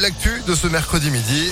[0.00, 1.50] l'actu de ce mercredi midi.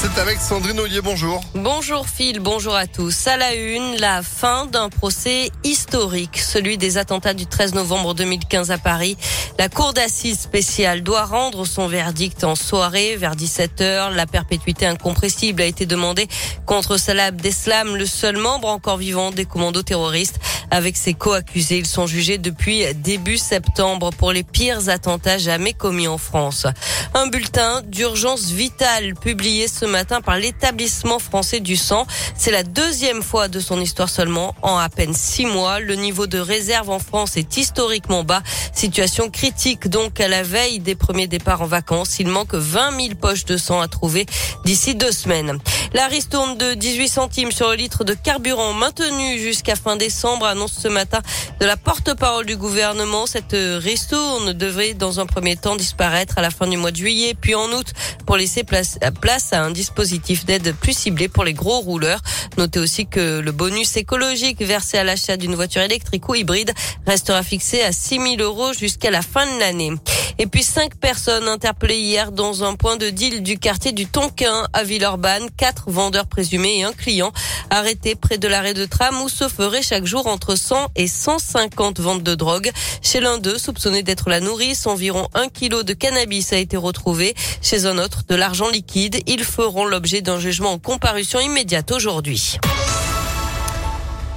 [0.00, 1.40] C'est avec Sandrine Ollier, bonjour.
[1.56, 3.26] Bonjour Phil, bonjour à tous.
[3.26, 8.70] À la une, la fin d'un procès historique, celui des attentats du 13 novembre 2015
[8.70, 9.16] à Paris.
[9.58, 14.14] La cour d'assises spéciale doit rendre son verdict en soirée vers 17h.
[14.14, 16.28] La perpétuité incompressible a été demandée
[16.64, 20.38] contre Salah Abdeslam, le seul membre encore vivant des commandos terroristes.
[20.70, 26.06] Avec ses co-accusés, ils sont jugés depuis début septembre pour les pires attentats jamais commis
[26.06, 26.66] en France.
[27.14, 32.06] Un bulletin d'urgence vitale publié ce matin par l'établissement français du sang.
[32.36, 35.80] C'est la deuxième fois de son histoire seulement en à peine six mois.
[35.80, 38.42] Le niveau de réserve en France est historiquement bas.
[38.72, 42.18] Situation critique donc à la veille des premiers départs en vacances.
[42.20, 44.26] Il manque 20 000 poches de sang à trouver
[44.64, 45.58] d'ici deux semaines.
[45.94, 50.74] La ristourne de 18 centimes sur le litre de carburant maintenue jusqu'à fin décembre annonce
[50.74, 51.20] ce matin
[51.60, 53.26] de la porte-parole du gouvernement.
[53.26, 57.34] Cette ristourne devrait dans un premier temps disparaître à la fin du mois de juillet,
[57.40, 57.92] puis en août
[58.26, 62.20] pour laisser place, place à un dispositif d'aide plus ciblé pour les gros rouleurs.
[62.58, 66.72] Notez aussi que le bonus écologique versé à l'achat d'une voiture électrique ou hybride
[67.06, 69.92] restera fixé à 6 000 euros jusqu'à la fin de l'année.
[70.38, 74.66] Et puis cinq personnes interpellées hier dans un point de deal du quartier du Tonquin
[74.72, 75.48] à Villeurbanne.
[75.56, 77.32] Quatre vendeurs présumés et un client
[77.70, 82.00] arrêtés près de l'arrêt de tram où se ferait chaque jour entre 100 et 150
[82.00, 82.70] ventes de drogue.
[83.02, 87.34] Chez l'un d'eux, soupçonné d'être la nourrice, environ un kilo de cannabis a été retrouvé.
[87.62, 89.22] Chez un autre, de l'argent liquide.
[89.26, 92.58] Ils feront l'objet d'un jugement en comparution immédiate aujourd'hui.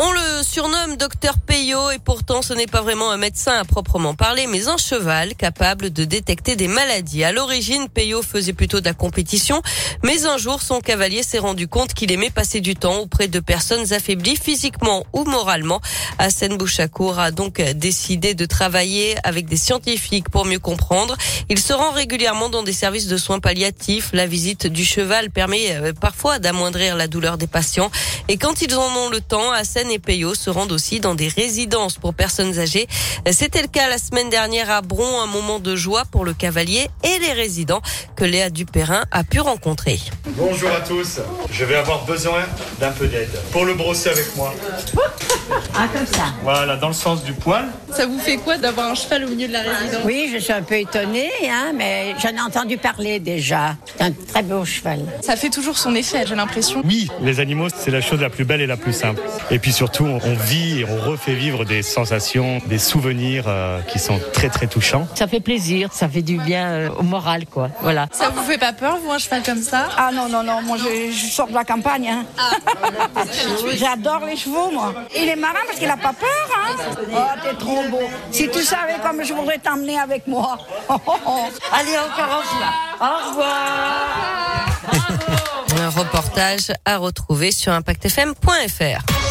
[0.00, 4.14] On le surnomme docteur Peyo et pourtant ce n'est pas vraiment un médecin à proprement
[4.14, 7.24] parler, mais un cheval capable de détecter des maladies.
[7.24, 9.60] À l'origine, Peyo faisait plutôt de la compétition,
[10.04, 13.40] mais un jour son cavalier s'est rendu compte qu'il aimait passer du temps auprès de
[13.40, 15.80] personnes affaiblies physiquement ou moralement.
[16.20, 21.16] Hassan Bouchakour a donc décidé de travailler avec des scientifiques pour mieux comprendre.
[21.48, 24.10] Il se rend régulièrement dans des services de soins palliatifs.
[24.12, 27.90] La visite du cheval permet euh, parfois d'amoindrir la douleur des patients.
[28.28, 31.28] Et quand ils en ont le temps, Hassan et Peyo se rendent aussi dans des
[31.28, 32.86] résidences pour personnes âgées.
[33.30, 36.88] C'était le cas la semaine dernière à Bron, un moment de joie pour le cavalier
[37.04, 37.80] et les résidents
[38.16, 40.00] que Léa Dupérin a pu rencontrer.
[40.36, 42.42] Bonjour à tous, je vais avoir besoin
[42.80, 44.54] d'un peu d'aide pour le brosser avec moi.
[45.74, 46.26] Ah, comme ça.
[46.42, 47.64] Voilà, dans le sens du poil.
[47.92, 50.52] Ça vous fait quoi d'avoir un cheval au milieu de la résidence Oui, je suis
[50.52, 53.76] un peu étonnée, hein, mais j'en ai entendu parler déjà.
[53.86, 55.00] C'est un très beau cheval.
[55.22, 56.82] Ça fait toujours son effet, j'ai l'impression.
[56.84, 59.22] Oui, les animaux, c'est la chose la plus belle et la plus simple.
[59.50, 64.00] Et puis surtout, on vit et on refait vivre des sensations, des souvenirs euh, qui
[64.00, 65.06] sont très très touchants.
[65.14, 67.70] Ça fait plaisir, ça fait du bien euh, au moral, quoi.
[67.80, 68.08] Voilà.
[68.10, 69.86] Ça vous fait pas peur, vous, un cheval comme ça?
[69.96, 72.08] Ah non, non, non, moi je, je sors de la campagne.
[72.08, 72.24] Hein.
[73.76, 74.92] J'adore les chevaux, moi.
[75.16, 76.74] Il est marrant parce qu'il a pas peur, hein.
[77.12, 78.02] Oh, t'es trop beau.
[78.32, 80.58] Si tu savais comme je voudrais t'emmener avec moi.
[80.88, 82.42] Allez, encore
[83.00, 84.66] un Au revoir.
[85.80, 89.27] Un reportage à retrouver sur impactfm.fr.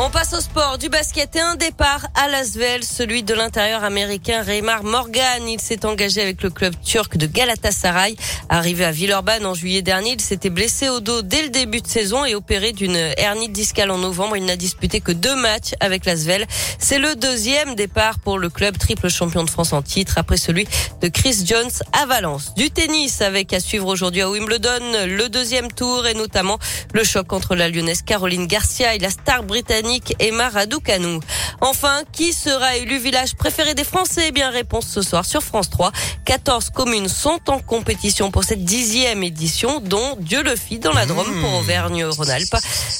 [0.00, 4.42] On passe au sport du basket et un départ à Lasvel, celui de l'intérieur américain
[4.42, 5.48] Raymar Morgan.
[5.48, 8.14] Il s'est engagé avec le club turc de Galatasaray.
[8.48, 11.88] Arrivé à Villeurbanne en juillet dernier, il s'était blessé au dos dès le début de
[11.88, 14.36] saison et opéré d'une hernie discale en novembre.
[14.36, 16.46] Il n'a disputé que deux matchs avec Lasvel.
[16.78, 20.68] C'est le deuxième départ pour le club triple champion de France en titre après celui
[21.00, 22.54] de Chris Jones à Valence.
[22.54, 24.78] Du tennis avec à suivre aujourd'hui à Wimbledon
[25.08, 26.60] le deuxième tour et notamment
[26.94, 29.87] le choc entre la lyonnaise Caroline Garcia et la star britannique
[30.18, 31.20] Emma Raducanu.
[31.60, 34.26] Enfin, qui sera élu village préféré des Français?
[34.28, 35.92] Eh bien, réponse ce soir sur France 3.
[36.24, 41.06] 14 communes sont en compétition pour cette dixième édition, dont Dieu le fit dans la
[41.06, 42.56] Drôme pour Auvergne-Rhône-Alpes.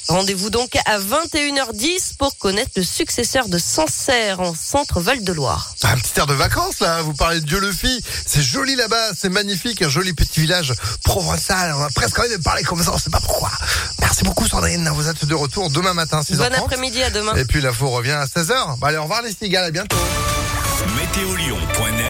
[0.09, 5.75] Rendez-vous donc à 21h10 pour connaître le successeur de Sancerre en centre Val-de-Loire.
[5.83, 9.11] Un petit air de vacances là, vous parlez de Dieu le fit, c'est joli là-bas,
[9.17, 10.73] c'est magnifique, un joli petit village
[11.05, 13.51] provençal, on a presque envie de parler comme ça, on sait pas pourquoi.
[14.19, 16.39] Merci beaucoup Sandrine, vous êtes de retour demain matin 6h30.
[16.39, 17.37] Bon après-midi, à demain.
[17.37, 18.81] Et puis l'info revient à 16h.
[18.81, 19.97] Bah, allez, au revoir les cigales, à bientôt.
[20.97, 22.05] Météolion.net